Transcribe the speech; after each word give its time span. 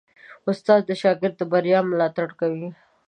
استاد 0.49 0.81
د 0.89 0.91
شاګرد 1.01 1.35
د 1.37 1.41
بریا 1.51 1.79
ملاتړ 1.89 2.29
کوي. 2.39 2.69